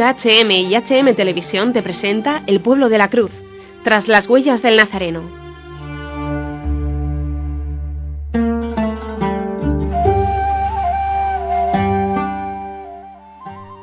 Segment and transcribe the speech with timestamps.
[0.00, 3.30] HM y HM Televisión te presenta El pueblo de la cruz,
[3.84, 5.22] tras las huellas del Nazareno.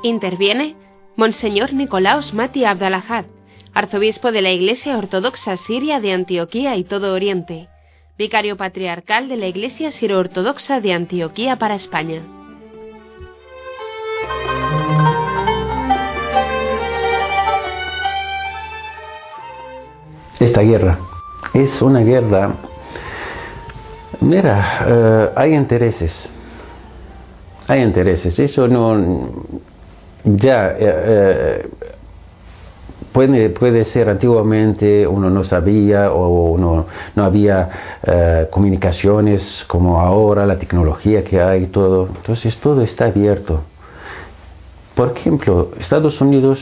[0.03, 0.75] Interviene
[1.15, 3.25] Monseñor Nicolaos Mati Abdalahad,
[3.73, 7.69] arzobispo de la Iglesia Ortodoxa Siria de Antioquía y todo Oriente,
[8.17, 12.42] vicario patriarcal de la Iglesia Siro-Ortodoxa de Antioquía para España.
[20.53, 20.99] Esta guerra.
[21.51, 22.51] Es una guerra,
[24.21, 26.29] mira, eh, hay intereses,
[27.67, 29.31] hay intereses, eso no,
[30.23, 31.69] ya eh, eh,
[33.11, 40.59] puede, puede ser antiguamente uno no sabía o uno, no había comunicaciones como ahora, la
[40.59, 43.61] tecnología que hay, todo, entonces todo está abierto.
[44.93, 46.59] Por ejemplo, Estados Unidos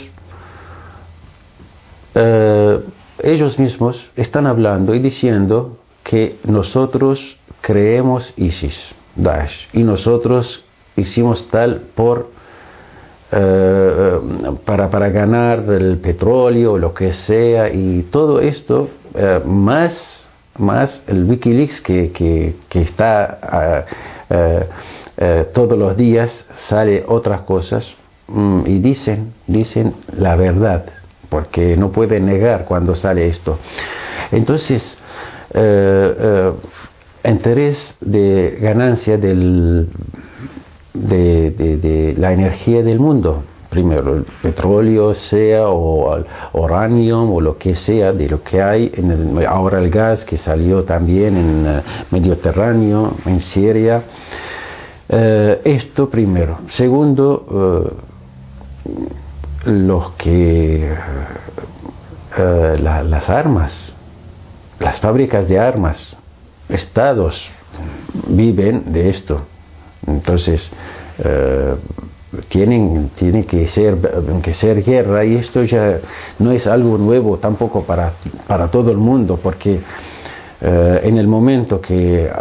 [3.31, 10.63] ellos mismos están hablando y diciendo que nosotros creemos ISIS, Daesh, y nosotros
[10.95, 12.29] hicimos tal por
[13.33, 14.19] eh,
[14.65, 20.25] para, para, ganar el petróleo, lo que sea, y todo esto, eh, más,
[20.57, 23.85] más el Wikileaks que, que, está
[24.29, 26.29] eh, todos los días,
[26.67, 27.93] sale otras cosas,
[28.27, 31.00] mm, y dicen, dicen la verdad
[31.31, 33.57] porque no puede negar cuando sale esto.
[34.33, 34.83] Entonces,
[35.53, 36.51] eh, eh,
[37.23, 39.87] interés de ganancia del,
[40.93, 48.11] de, la energía del mundo, primero el petróleo sea o uranio o lo que sea
[48.11, 51.83] de lo que hay en el, ahora el gas que salió también en el eh,
[52.11, 54.03] Mediterráneo en Siria.
[55.07, 56.59] Esto primero.
[56.69, 57.97] Segundo
[59.65, 60.91] los que
[62.37, 63.93] eh, las armas,
[64.79, 66.15] las fábricas de armas,
[66.69, 67.51] estados
[68.27, 69.41] viven de esto.
[70.07, 70.69] Entonces,
[71.19, 71.75] eh,
[72.47, 73.97] tienen, tiene que ser,
[74.41, 75.99] que ser guerra y esto ya
[76.39, 78.13] no es algo nuevo tampoco para,
[78.47, 79.81] para todo el mundo, porque
[80.61, 82.31] eh, en el momento que,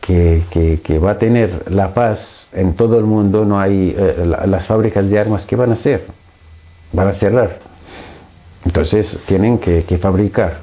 [0.00, 3.96] que, que, va a tener la paz en todo el mundo, no hay
[4.46, 6.04] las fábricas de armas que van a hacer
[6.94, 7.58] van a cerrar.
[8.64, 10.60] Entonces tienen que, fabricar.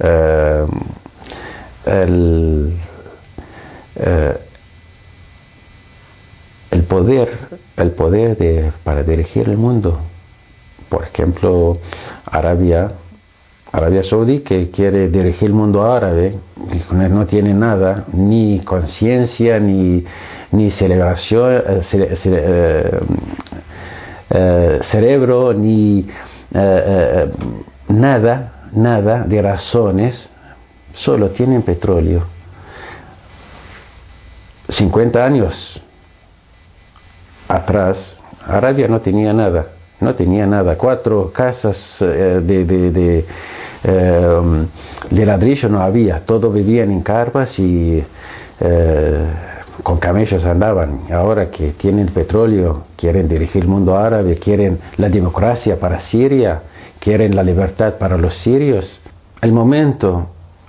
[0.00, 0.66] Eh,
[1.86, 2.76] el,
[3.96, 4.38] eh,
[6.70, 7.38] el, poder,
[7.76, 10.00] el poder de, para dirigir el mundo.
[10.88, 11.78] Por ejemplo,
[12.26, 12.92] Arabia,
[13.72, 16.38] Arabia Saudí que quiere dirigir el mundo árabe,
[16.90, 20.04] no tiene nada, ni conciencia, ni,
[20.52, 21.62] ni celebración,
[21.92, 23.00] eh,
[24.30, 26.06] eh, cerebro ni eh,
[26.52, 27.30] eh,
[27.88, 30.28] nada, nada de razones,
[30.94, 32.22] solo tienen petróleo.
[34.68, 35.80] 50 años
[37.48, 39.66] atrás, Arabia no tenía nada,
[40.00, 43.26] no tenía nada, cuatro casas de, de, de,
[45.10, 48.02] de, ladrillo no había, todos vivían en carpas y
[50.04, 51.10] camellos andaban.
[51.10, 56.60] Ahora que tienen petróleo, quieren dirigir el mundo árabe, quieren la democracia para Siria,
[57.00, 59.00] quieren la libertad para los sirios.
[59.40, 60.26] El momento,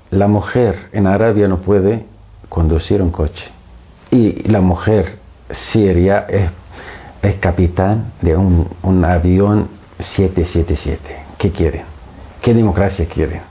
[0.09, 2.05] la mujer en Arabia no puede
[2.47, 3.45] conducir un coche.
[4.09, 5.17] Y la mujer
[5.51, 6.49] siria es,
[7.21, 9.67] es capitán de un, un avión
[9.99, 10.99] 777.
[11.37, 11.83] ¿Qué quieren?
[12.41, 13.41] ¿Qué democracia quieren?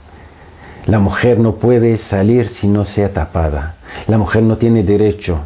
[0.87, 3.75] La mujer no puede salir si no sea tapada.
[4.07, 5.41] La mujer no tiene derecho.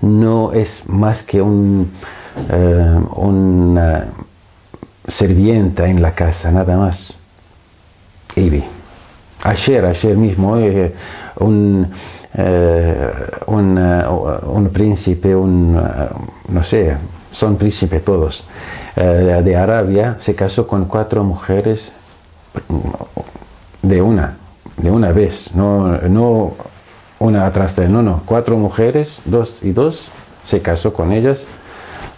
[0.00, 1.92] No es más que un,
[2.36, 4.06] eh, una
[5.08, 7.14] servienta en la casa, nada más.
[8.36, 8.62] Y
[9.42, 10.94] ayer, ayer mismo, eh,
[11.40, 11.90] un,
[12.34, 13.10] eh,
[13.46, 15.80] un, príncipe, un,
[16.48, 16.96] no sé,
[17.30, 18.46] son príncipes todos,
[18.96, 21.92] de Arabia, se casó con cuatro mujeres
[23.82, 24.36] de una
[24.76, 26.54] de una vez, no
[27.22, 30.10] una atrás de no, no, cuatro mujeres, dos y dos,
[30.44, 31.38] se casó con ellas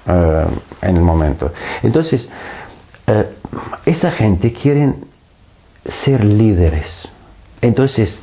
[0.06, 0.46] eh,
[0.82, 1.52] en el momento.
[1.82, 2.28] Entonces,
[3.06, 3.30] eh,
[3.86, 4.94] esa gente quiere
[5.84, 7.08] ser líderes.
[7.60, 8.22] Entonces,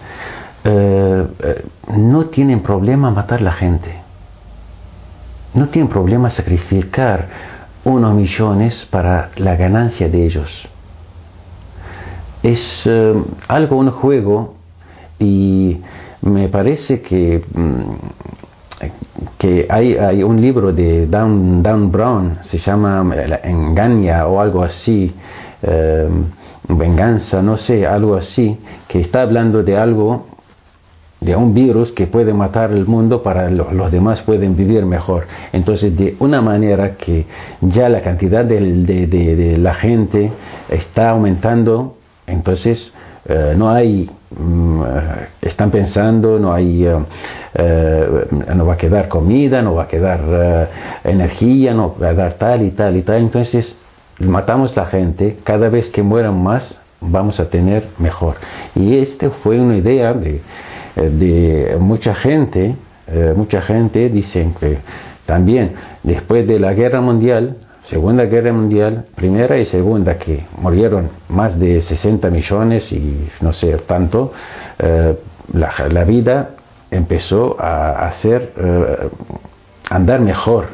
[0.64, 1.28] eh,
[1.96, 3.96] no tienen problema matar la gente.
[5.54, 7.28] No tienen problema sacrificar
[7.84, 10.70] unos millones para la ganancia de ellos
[12.44, 12.90] es
[13.48, 14.56] algo, un juego,
[15.20, 15.78] y
[16.22, 17.82] me parece que mm,
[19.38, 23.06] que hay, hay, un libro de Dan, Dan Brown, se llama
[23.44, 25.14] Engaña o algo así,
[26.68, 28.58] venganza, no sé, algo así,
[28.88, 30.26] que está hablando de algo
[31.20, 35.28] de un virus que puede matar el mundo para los, los demás pueden vivir mejor.
[35.54, 37.28] Entonces, de una manera que
[37.62, 40.32] ya la cantidad de, de, de, la gente
[40.68, 41.96] está aumentando,
[42.26, 42.92] entonces
[43.26, 44.82] eh, no hay, mm,
[45.42, 46.98] están pensando, no hay, eh,
[47.54, 50.70] eh, no va a quedar comida, no va a quedar
[51.04, 53.18] energía, no va a dar tal y tal y tal.
[53.18, 53.76] Entonces,
[54.20, 58.36] matamos la gente, cada vez que mueran más, vamos a tener mejor.
[58.76, 60.42] Y esta fue una idea de
[60.96, 62.76] eh, de mucha gente,
[63.08, 64.80] eh, mucha gente dicen que
[65.26, 67.56] también después de la guerra mundial,
[67.92, 73.76] Segunda Guerra Mundial, primera y segunda, que murieron más de 60 millones y no sé
[73.86, 74.32] tanto,
[74.80, 75.18] eh,
[75.52, 76.52] la, vida
[76.90, 78.54] empezó a hacer
[79.90, 80.68] andar mejor.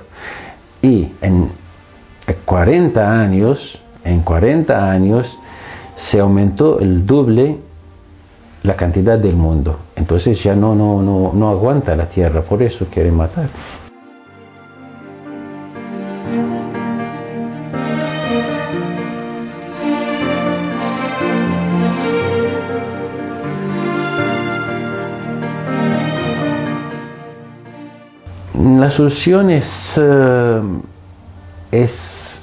[0.83, 1.49] Y en
[2.45, 5.39] 40 años, en 40 años,
[5.95, 7.57] se aumentó el doble
[8.61, 9.79] la cantidad del mundo.
[9.95, 13.49] Entonces ya no, no, no, no aguanta la tierra, por eso quieren matar.
[28.87, 29.65] La solución es,
[29.97, 30.61] eh,
[31.73, 32.41] es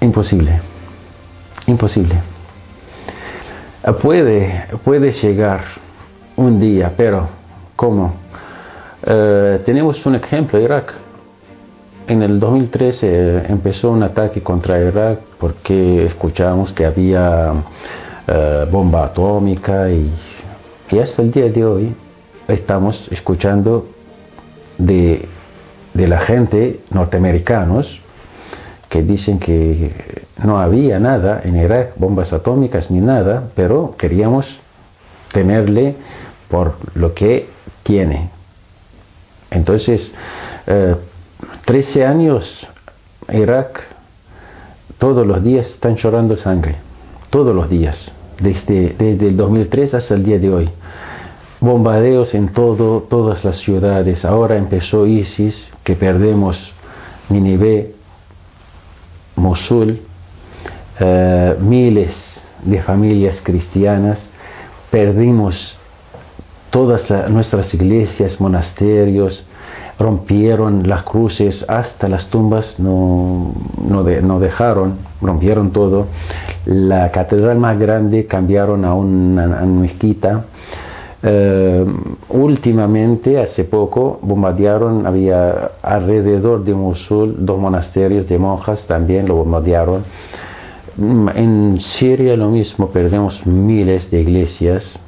[0.00, 0.60] imposible,
[1.68, 2.16] imposible.
[4.02, 5.60] Puede, puede llegar
[6.34, 7.28] un día, pero
[7.76, 8.14] ¿cómo?
[9.06, 10.92] Eh, tenemos un ejemplo, Irak.
[12.08, 17.52] En el 2013 eh, empezó un ataque contra Irak porque escuchamos que había
[18.72, 20.12] bomba atómica y,
[21.00, 21.94] hasta el día de hoy
[22.52, 23.88] estamos escuchando
[24.78, 25.28] de,
[25.94, 28.00] de la gente norteamericanos
[28.88, 34.58] que dicen que no había nada en Irak, bombas atómicas ni nada, pero queríamos
[35.32, 35.94] tenerle
[36.48, 37.48] por lo que
[37.84, 38.30] tiene.
[39.50, 40.12] Entonces,
[41.64, 42.66] 13 eh, años
[43.32, 43.80] Irak,
[44.98, 46.76] todos los días están llorando sangre,
[47.30, 48.10] todos los días,
[48.40, 50.70] desde, desde el 2003 hasta el día de hoy.
[51.60, 54.24] Bombardeos en todo, todas las ciudades.
[54.24, 56.72] Ahora empezó ISIS, que perdemos
[57.28, 57.94] Ninive,
[59.36, 60.00] Mosul,
[60.98, 62.14] eh, miles
[62.62, 64.26] de familias cristianas,
[64.90, 65.78] perdimos
[66.70, 69.44] todas nuestras iglesias, monasterios,
[69.98, 73.52] rompieron las cruces hasta las tumbas, no,
[73.86, 76.06] no, dejaron, rompieron todo.
[76.64, 80.46] La catedral más grande cambiaron a una, a una mezquita
[81.22, 81.84] eh,
[82.30, 90.04] últimamente, hace poco, bombardearon, había alrededor de Mosul dos monasterios de monjas, también lo bombardearon.
[90.96, 94.98] Mm, en Siria lo mismo, perdemos miles de iglesias,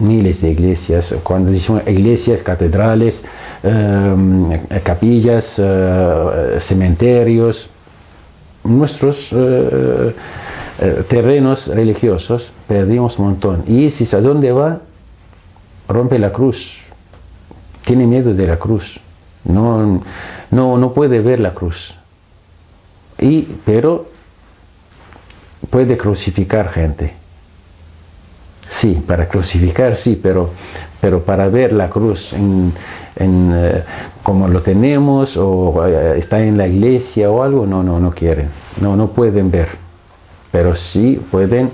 [0.00, 1.14] miles de iglesias.
[1.22, 3.22] Cuando decimos iglesias, catedrales,
[3.62, 7.70] eh, capillas, eh, cementerios,
[8.64, 9.28] nuestros
[11.08, 13.64] terrenos religiosos, perdimos un montón.
[13.66, 14.80] ¿Y si a dónde va?
[15.88, 16.76] Rompe la cruz,
[17.84, 19.00] tiene miedo de la cruz,
[19.44, 20.02] no,
[20.50, 21.94] no, no puede ver la cruz.
[23.18, 24.06] Y, pero
[25.70, 27.14] puede crucificar gente.
[28.80, 30.50] Sí, para crucificar sí, pero,
[31.00, 32.72] pero para ver la cruz en,
[33.16, 33.84] en eh,
[34.22, 38.48] como lo tenemos o eh, está en la iglesia o algo, no, no, no quieren,
[38.80, 39.68] no, no pueden ver,
[40.50, 41.70] pero sí pueden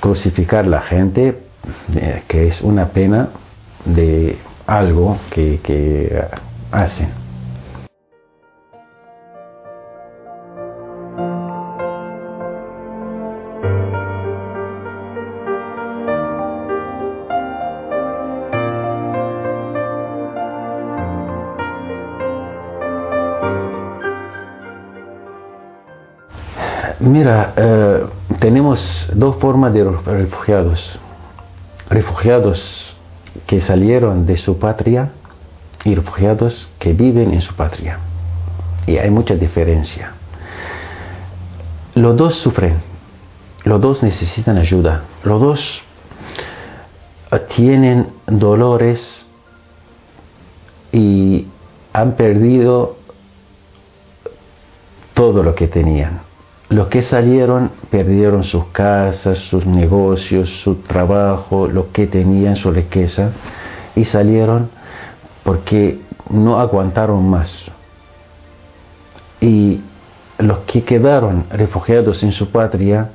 [0.00, 1.38] crucificar la gente
[1.94, 3.28] eh, que es una pena
[3.84, 6.24] de algo que, que
[6.70, 7.22] hacen.
[27.02, 28.06] Mira, eh,
[28.38, 31.00] tenemos dos formas de refugiados
[31.92, 32.96] refugiados
[33.46, 35.12] que salieron de su patria
[35.84, 37.98] y refugiados que viven en su patria.
[38.86, 40.12] Y hay mucha diferencia.
[41.94, 42.80] Los dos sufren,
[43.64, 45.82] los dos necesitan ayuda, los dos
[47.54, 49.26] tienen dolores
[50.92, 51.46] y
[51.92, 52.96] han perdido
[55.14, 56.20] todo lo que tenían.
[56.72, 63.32] Los que salieron perdieron sus casas, sus negocios, su trabajo, lo que tenían, su riqueza.
[63.94, 64.70] y salieron
[65.44, 66.00] porque
[66.30, 67.54] no aguantaron más.
[69.38, 69.82] Y
[70.38, 73.10] los que quedaron refugiados en su patria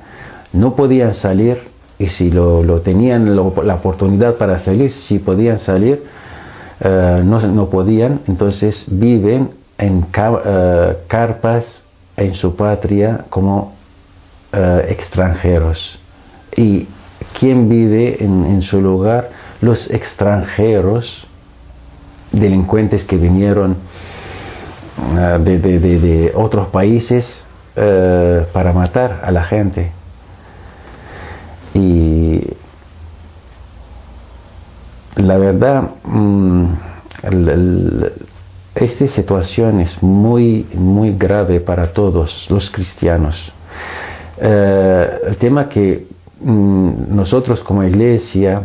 [0.54, 1.58] no podían salir
[1.98, 6.04] y si lo, tenían la oportunidad para salir, si podían salir,
[6.80, 9.50] eh, no, no, podían, entonces viven
[9.80, 11.87] en eh, carpas
[12.18, 13.76] en su patria como
[14.52, 16.00] eh, extranjeros.
[16.56, 16.88] ¿Y
[17.40, 19.30] quién vive en, su lugar?
[19.62, 21.28] Los extranjeros,
[22.32, 23.78] delincuentes que vinieron
[25.44, 27.26] de, de, otros países
[28.54, 29.92] para matar a la gente.
[31.74, 32.42] Y
[35.18, 36.66] la verdad, mm,
[38.80, 43.52] esta situación es muy, muy grave para todos los cristianos.
[44.40, 46.06] Eh, el tema que
[46.42, 48.62] mm, nosotros como iglesia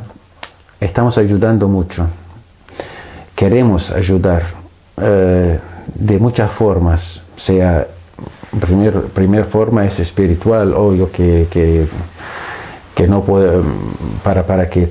[0.80, 2.06] estamos ayudando mucho,
[3.34, 4.42] queremos ayudar
[4.98, 5.58] eh,
[5.94, 7.86] de muchas formas, sea,
[8.60, 11.88] primer, primer forma es espiritual, obvio que, que,
[12.94, 13.62] que no puede,
[14.22, 14.90] para, para que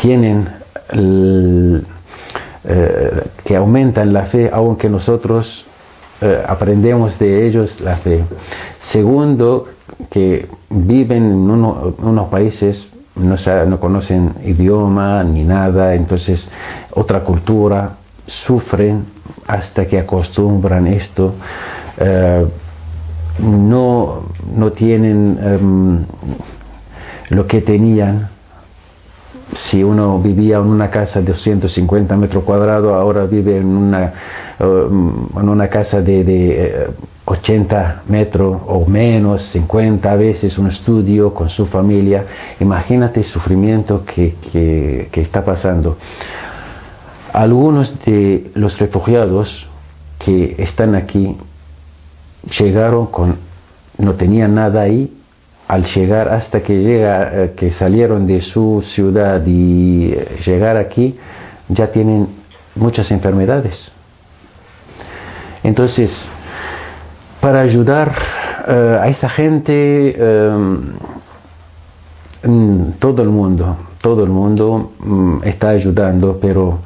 [0.00, 0.48] tienen
[2.64, 5.66] eh, que aumentan la fe, aunque nosotros
[6.20, 8.24] eh, aprendemos de ellos la fe.
[8.92, 9.66] Segundo,
[10.10, 16.50] que viven en unos países, no, no conocen idioma ni nada, entonces
[16.92, 19.04] otra cultura, sufren
[19.46, 21.34] hasta que acostumbran esto.
[21.98, 22.46] Eh,
[23.38, 24.22] no,
[24.56, 26.04] no tienen em,
[27.30, 28.30] lo que tenían
[29.54, 34.12] si uno vivía en una casa de 250 metros cuadrados, ahora vive en una,
[34.58, 34.88] eh,
[35.36, 36.90] en una casa de,
[37.24, 42.24] 80 eh, metros o menos, 50 veces, un estudio con su familia.
[42.60, 44.34] Imagínate el sufrimiento que,
[45.10, 45.96] que está pasando.
[47.32, 49.68] Algunos de los refugiados
[50.18, 51.36] que están aquí
[52.58, 53.36] llegaron con,
[53.98, 55.12] no tenían nada ahí
[55.68, 61.16] al llegar hasta que llega eh, que salieron de su ciudad y eh, llegar aquí
[61.68, 62.28] ya tienen
[62.74, 63.90] muchas enfermedades.
[65.62, 66.10] Entonces
[67.40, 68.14] para ayudar
[68.68, 70.16] eh, a esa gente
[72.98, 76.80] todo el mundo todo el mundo mm, está ayudando pero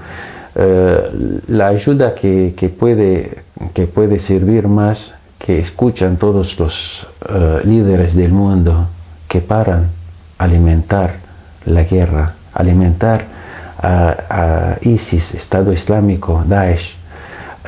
[0.54, 3.42] la ayuda que, que, puede
[3.74, 8.88] que puede servir más que escuchan todos los eh, líderes del mundo
[9.28, 9.90] que paran
[10.38, 11.16] alimentar
[11.64, 13.38] la guerra, alimentar
[13.80, 16.96] a, ISIS, Estado Islámico, Daesh,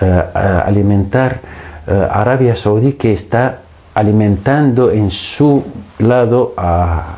[0.01, 1.41] eh, alimentar
[1.87, 3.61] eh, Arabia Saudí que está
[3.95, 5.63] alimentando en su
[5.99, 7.17] lado a,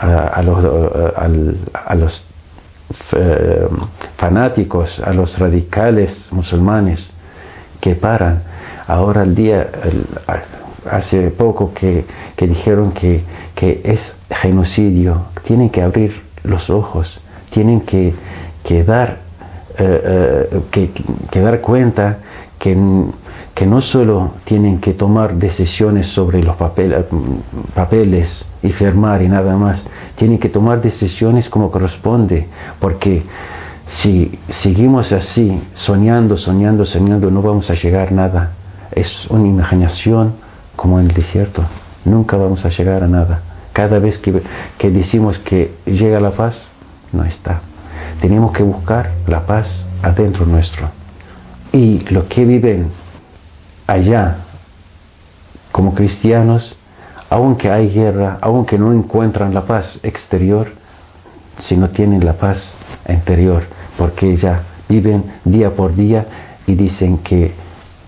[0.00, 0.42] a
[1.86, 2.26] a los
[4.16, 7.06] fanáticos, a los radicales musulmanes
[7.80, 8.42] que paran
[8.86, 9.68] ahora el día,
[10.90, 12.04] hace poco que,
[12.38, 13.24] dijeron que,
[13.56, 18.14] es genocidio, tienen que abrir los ojos, tienen que,
[18.84, 19.18] dar,
[19.78, 20.90] eh, eh,
[21.30, 22.18] que, dar cuenta
[22.58, 22.76] que,
[23.54, 26.56] que no solo tienen que tomar decisiones sobre los
[27.74, 29.82] papeles y firmar y nada más,
[30.16, 32.46] tienen que tomar decisiones como corresponde,
[32.80, 33.22] porque
[33.88, 38.50] si seguimos así, soñando, soñando, soñando, no vamos a llegar a nada
[38.92, 40.34] es una imaginación
[40.76, 41.64] como en el desierto.
[42.04, 43.40] Nunca vamos a llegar a nada.
[43.72, 44.42] Cada vez que,
[44.78, 46.56] que decimos que llega la paz,
[47.12, 47.60] no está.
[48.20, 49.66] Tenemos que buscar la paz
[50.02, 50.88] adentro nuestro.
[51.72, 52.90] Y los que viven
[53.86, 54.38] allá
[55.72, 56.76] como cristianos,
[57.28, 60.68] aunque hay guerra, aunque no encuentran la paz exterior,
[61.58, 62.72] si no tienen la paz
[63.08, 63.64] interior,
[63.98, 66.26] porque ya viven día por día
[66.66, 67.52] y dicen que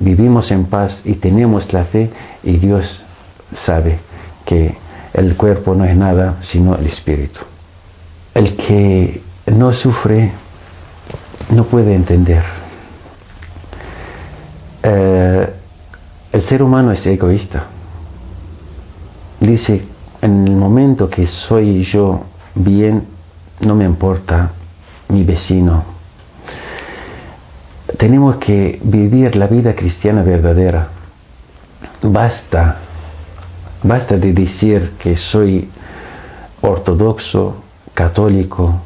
[0.01, 2.11] vivimos en paz y tenemos la fe
[2.43, 3.03] y Dios
[3.55, 3.99] sabe
[4.45, 4.77] que
[5.15, 7.41] el cuerpo no es nada sino el espíritu.
[8.35, 10.33] El que no sufre
[11.51, 12.45] no puede entender.
[14.83, 15.53] Eh,
[16.33, 17.65] el ser humano es egoísta.
[19.41, 19.85] Dice,
[20.21, 22.25] en el momento que soy yo
[22.55, 23.07] bien,
[23.61, 24.53] no me importa
[25.09, 25.85] mi vecino,
[27.97, 30.89] tenemos que vivir la vida cristiana verdadera.
[32.03, 32.77] Basta,
[33.83, 35.71] basta de decir que soy
[36.61, 37.63] ortodoxo,
[37.95, 38.81] católico,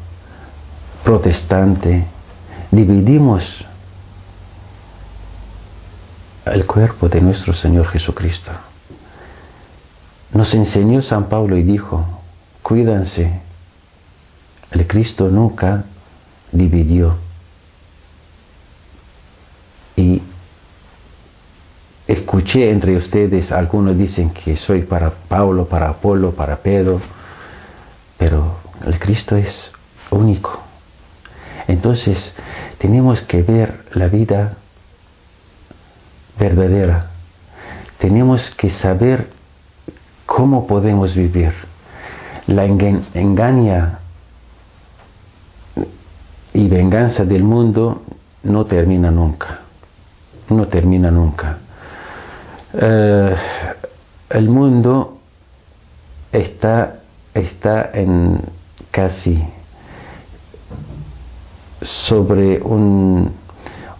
[1.03, 2.05] protestante.
[2.71, 3.65] Dividimos
[6.45, 8.51] el cuerpo de nuestro Señor Jesucristo.
[10.33, 12.05] Nos enseñó San Pablo y dijo,
[12.63, 13.39] cuídense,
[14.71, 15.83] el Cristo nunca
[16.51, 17.15] dividió.
[19.95, 20.21] Y
[22.07, 26.99] escuché entre ustedes, algunos dicen que soy para Pablo, para Apolo, para Pedro,
[28.17, 29.71] pero el Cristo es
[30.11, 30.59] único.
[31.67, 32.33] Entonces
[32.77, 34.57] tenemos que ver la vida
[36.37, 37.11] verdadera.
[37.99, 39.29] Tenemos que saber
[40.25, 41.53] cómo podemos vivir.
[42.47, 43.99] La engaña
[46.53, 48.03] y venganza del mundo
[48.43, 49.62] no termina nunca.
[50.55, 51.57] No termina nunca.
[52.73, 53.35] Eh,
[54.29, 55.17] el mundo
[56.31, 56.99] está,
[57.33, 58.39] está en
[58.91, 59.43] casi
[61.81, 63.33] sobre un,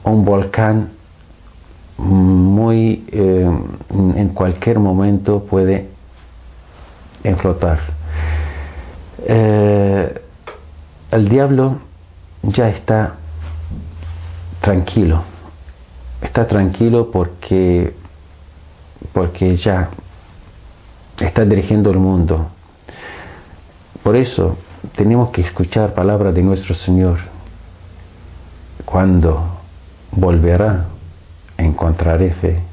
[0.03, 0.89] un volcán
[1.98, 3.50] muy eh,
[3.91, 5.89] en cualquier momento puede
[7.24, 7.79] enflotar.
[9.19, 10.22] Eh,
[11.12, 11.77] el diablo
[12.41, 13.15] ya está
[14.62, 15.24] tranquilo,
[16.24, 17.94] está tranquilo porque
[19.12, 19.89] porque ya
[21.20, 22.48] está dirigiendo el mundo.
[24.01, 24.58] Por eso
[24.96, 27.20] tenemos que escuchar palabras de nuestro Señor.
[28.86, 29.60] Cuando
[30.12, 30.86] volverá,
[31.58, 32.63] encontraré fe.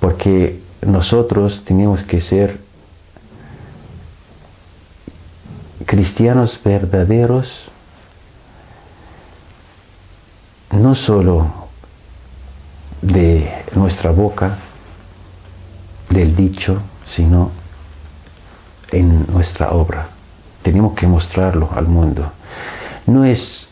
[0.00, 2.60] Porque nosotros tenemos que ser
[5.86, 7.70] cristianos verdaderos,
[10.90, 11.46] no solo
[13.00, 14.58] de nuestra boca,
[16.08, 17.52] del dicho, sino
[18.90, 20.08] en nuestra obra.
[20.62, 22.32] Tenemos que mostrarlo al mundo.
[23.06, 23.70] No es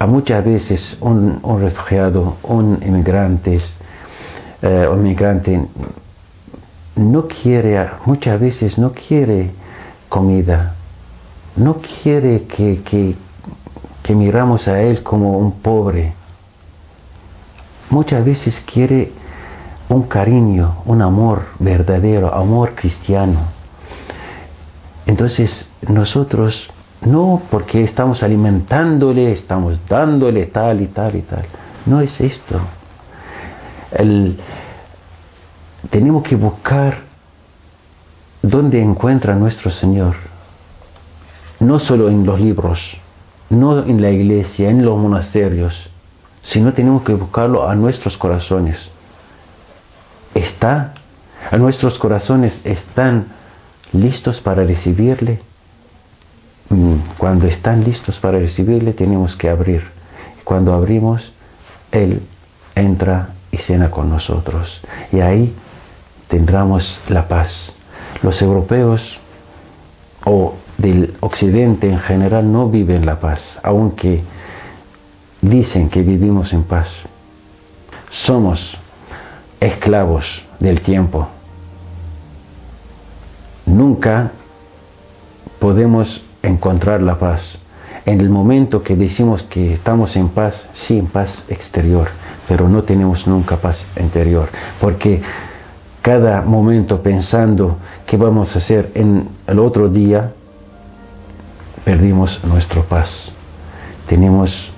[0.00, 3.60] a muchas veces un, refugiado, un inmigrante,
[4.60, 5.64] eh, un inmigrante
[6.96, 9.52] no quiere, muchas veces no quiere
[10.08, 10.74] comida,
[11.54, 13.14] no quiere que, que,
[14.02, 16.17] que miramos a él como un pobre,
[17.90, 19.12] muchas veces quiere
[19.88, 23.40] un cariño, un amor verdadero, amor cristiano.
[25.06, 26.70] Entonces nosotros,
[27.00, 31.44] no porque estamos alimentándole, estamos dándole tal y tal y tal,
[31.86, 32.60] no es esto.
[35.90, 36.98] tenemos que buscar
[38.42, 40.16] dónde encuentra nuestro Señor,
[41.60, 42.96] no solo en los libros,
[43.48, 45.90] no en la iglesia, en los monasterios,
[46.48, 48.90] sino tenemos que buscarlo a nuestros corazones.
[50.34, 50.94] ¿Está?
[51.50, 53.26] ¿A nuestros corazones están
[53.92, 55.40] listos para recibirle?
[56.70, 59.82] Mm, cuando están listos para recibirle tenemos que abrir.
[60.44, 61.32] Cuando abrimos,
[61.92, 62.22] Él
[62.74, 64.80] entra y cena con nosotros.
[65.12, 65.54] Y ahí
[66.28, 67.74] tendremos la paz.
[68.22, 69.18] Los europeos
[70.24, 74.22] o del occidente en general no viven la paz, aunque
[75.48, 76.88] dicen que vivimos en paz.
[78.10, 78.76] Somos
[79.60, 81.28] esclavos del tiempo.
[83.66, 84.32] Nunca
[85.58, 87.58] podemos encontrar la paz.
[88.06, 92.08] En el momento que decimos que estamos en paz, sí, en paz exterior,
[92.48, 94.48] pero no tenemos nunca paz interior,
[94.80, 95.20] porque
[96.00, 100.32] cada momento pensando qué vamos a hacer en el otro día,
[101.84, 103.30] perdimos nuestra paz.
[104.06, 104.70] Tenemos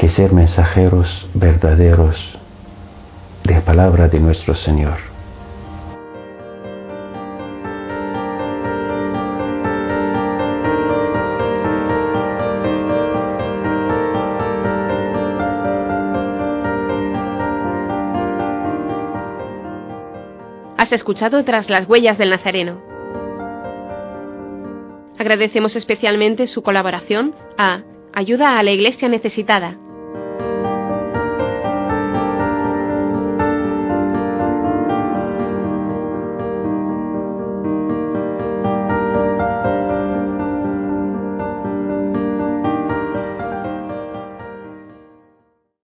[0.00, 2.16] que ser mensajeros verdaderos
[3.44, 4.96] de la palabra de nuestro Señor.
[20.78, 22.80] Has escuchado tras las huellas del Nazareno.
[25.18, 27.82] Agradecemos especialmente su colaboración a
[28.14, 29.76] Ayuda a la Iglesia Necesitada